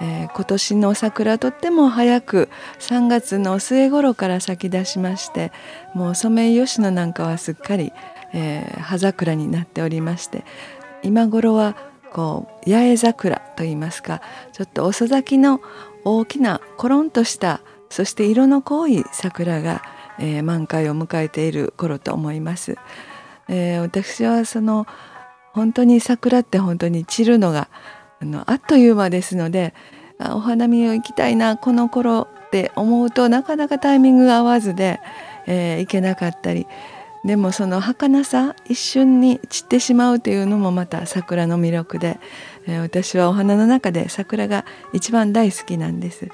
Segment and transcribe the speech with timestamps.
[0.00, 5.52] えー、今年の桜とっても早く3月の末頃から咲き出しまして
[5.94, 7.92] もうソメイヨシノなんかはすっかり、
[8.32, 10.44] えー、葉桜になっておりまして
[11.02, 11.76] 今頃は
[12.12, 15.60] こう八重桜といいますかちょっと遅咲きの
[16.04, 19.82] 大きなコロンとしたそして色の濃い桜が、
[20.18, 22.76] えー、満開を迎えている頃と思います。
[23.48, 24.86] えー、私はその
[25.52, 27.68] 本当に桜って本当に散るのが
[28.20, 29.74] あのあっという間ですので
[30.18, 35.00] お花見を行きたいなこの頃って思うとなかなかタイミングが合わずで、
[35.46, 36.66] えー、行けなかったり
[37.24, 42.18] でもその儚さ一瞬に散ってしまうというのもまた桜の魅力で、
[42.66, 46.28] えー、私はお花の中で桜が一番大好きなんです。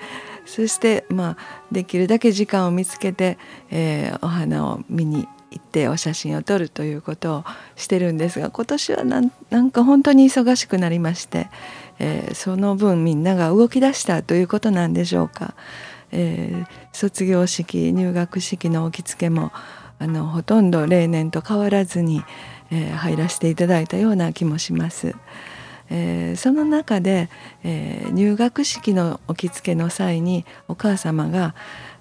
[0.47, 3.39] そしてまあできるだけ時間を見つけて、
[3.71, 7.45] えー、お花を見に行ってお写真を撮るということを
[7.77, 11.49] してるんですが今年はなんか本当に忙しくなりまして、
[11.99, 15.55] えー、その分みんなが動き出したということなんでしょうか。
[16.17, 19.53] えー、卒業式入学式の着付けも
[19.99, 22.23] あのほとんど例年と変わらずに、
[22.71, 25.15] えー、入らせていただいたような気もします。
[25.91, 27.29] えー、その中で、
[27.63, 31.55] えー、入学式のお着付けの際にお母様が、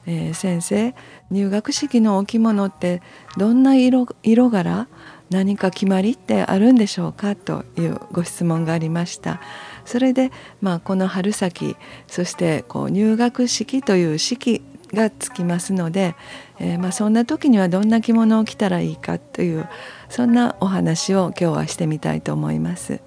[0.06, 0.96] えー、先生
[1.32, 3.02] 入学式のお着物って
[3.38, 4.88] どんな色色柄
[5.30, 9.42] 何か決まりってあるんでしょうかというご質問がありました。
[9.86, 10.32] それで、
[10.62, 11.76] まあ、この春先
[12.08, 14.62] そしてこう入学式という式
[14.94, 16.16] がつきますので、
[16.60, 19.68] えー、まあ、そんな時にはどんな着物を着たらいいかという
[20.08, 23.02] そんなお話を今日はしてみたいと思います。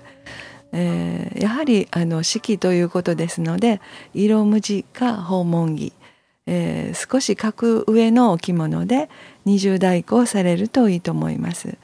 [0.73, 3.81] えー、やはりあの式ということですので
[4.13, 5.93] 色無地か訪問着
[6.47, 9.09] えー、少し格上のお着物で
[9.45, 11.77] 二重代行されるといいと思います。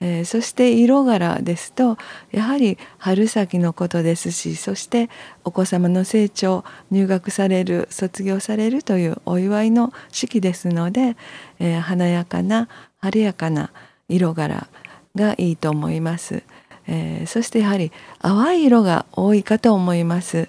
[0.00, 1.98] えー、そして色柄ですと
[2.30, 5.10] やはり春先のことですしそして
[5.42, 11.16] お子様の成長入学される卒業されるというお祝いの式ですので、
[11.58, 12.68] えー、華やかな
[13.00, 13.72] 晴れやかな
[14.08, 14.68] 色柄
[15.16, 16.44] がいいと思います、
[16.86, 17.90] えー、そしてやはり
[18.22, 20.48] 淡い色が多いかと思います。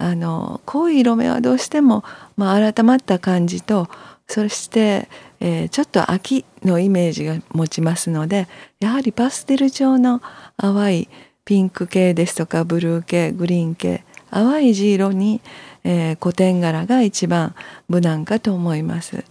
[0.00, 2.04] あの濃い色目はどうしても、
[2.36, 3.88] まあ、改まった感じと
[4.26, 5.08] そして、
[5.40, 8.48] えー、ちょっと秋のイメージが持ちますので
[8.80, 10.22] やはりパステル調の
[10.56, 11.08] 淡い
[11.44, 15.42] ピンク系ですとかブルー系グリーン系淡い地色に、
[15.84, 17.54] えー、古典柄が一番
[17.88, 19.24] 無難かと思います。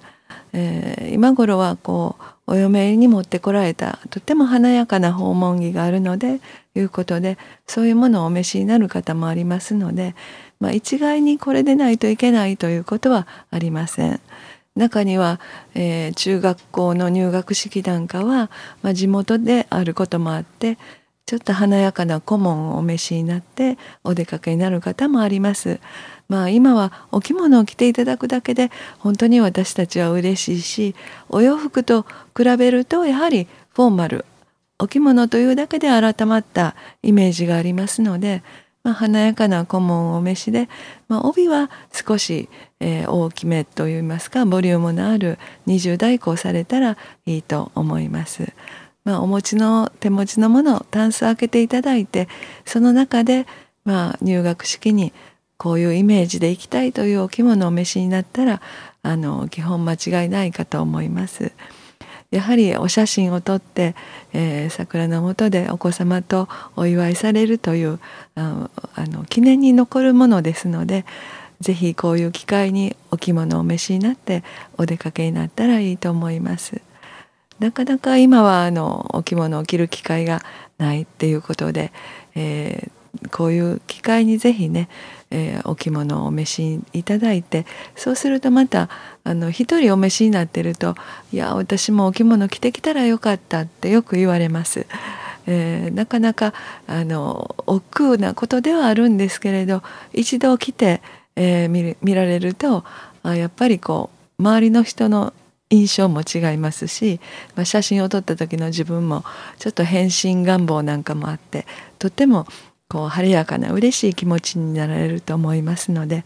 [0.52, 6.42] えー、今頃はこうお嫁に持ってこられたとても華やかな訪問着があるので
[6.76, 7.38] いうことで
[7.68, 10.16] そういうものをお召しになる方もありますので
[10.60, 14.20] まあ、一概にこれでないといけないということはありません。
[14.76, 15.40] 中には、
[15.76, 18.50] えー、中学校の入学式なんかは、
[18.82, 20.78] まあ、地元であることもあって
[21.26, 25.80] ちょっと華やかな顧問をお召しになってお出かけになる方もあります。
[26.28, 30.96] まあ今はお着物を着ていただくだけで本当に私たちは嬉しいし
[31.28, 32.04] お洋服と
[32.38, 34.26] 比べるとやはりフォーマル
[34.80, 38.44] お着物というだけで改まったイメージがありますので
[38.84, 40.70] まあ、華やかな顧問お召しで、
[41.08, 48.54] まあ、帯は少し、えー、大きめといいますかボリュームのある20代以降されたらいいと思います。
[49.06, 52.28] まあ、お持ちの手持ちのものをタンス開けていただいて
[52.66, 53.48] その中で、
[53.84, 55.14] まあ、入学式に
[55.58, 58.62] こういうイメージで行きたいというお着物をお召しになったら
[59.02, 61.52] あの基本間違いないかと思います。
[62.32, 63.96] やはりお写真を撮って、
[64.34, 68.00] えー、桜の下でお子様とお祝いされるという
[68.36, 71.06] あの記念に残るものですので
[71.60, 74.44] 是非こういう機会にお着物をお召しになって
[74.78, 76.82] お出かけになったらいいと思います。
[77.60, 80.42] なかなか今はあのお着物を着る機会が
[80.78, 81.92] ないっていうことで、
[82.36, 82.92] えー、
[83.32, 84.90] こういう機会に是非ね
[85.32, 87.66] えー、お着物をお召しいただいて
[87.96, 88.90] そうするとまた
[89.24, 90.96] あの一人お召しになってると
[91.32, 94.86] 「いや私もお着物着てきたらよかった」ってよく言われます。
[95.48, 96.54] えー、なかなか
[96.86, 99.82] あの億劫なことではあるんですけれど
[100.14, 101.02] 一度来て、
[101.36, 102.84] えー、見見られると
[103.24, 105.34] あやっぱりこう周りの人の
[105.72, 107.20] 印象も違いますし、
[107.56, 109.24] まあ、写真を撮った時の自分も
[109.58, 111.66] ちょっと変身願望なんかもあって
[111.98, 112.48] とても
[112.90, 116.26] こう晴れやかな嬉しい気持ちになられると思いますので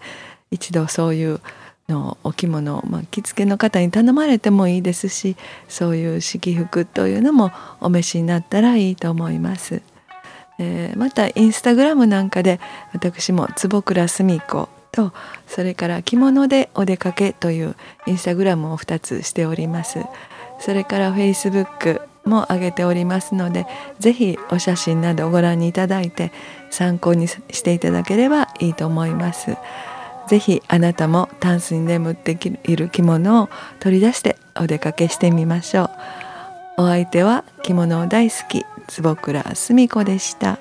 [0.50, 1.42] 一度そういう
[1.90, 5.36] のお着物を、まあ、着付けの方に頼まれてもいいですし
[5.68, 7.52] そういう式服というのも
[7.82, 9.82] お召しになったらいいと思います。
[10.60, 12.60] えー、またインスタグラムなんかで
[12.94, 15.12] 私も坪倉澄子と
[15.48, 17.76] それから着物でお出かけという
[18.06, 20.00] インスタグラムを2つしております
[20.60, 23.66] それからフェイスブックも上げておりますので
[24.00, 26.32] 是非お写真などご覧にいただいて
[26.70, 29.58] 参考にしていただければいいと思います。
[30.28, 33.50] ぜひあなたもタンスに眠っている着物を
[33.80, 35.92] 取り出してお出かけしてみましょ
[36.78, 40.60] うお相手は着物を大好き坪倉澄子でした。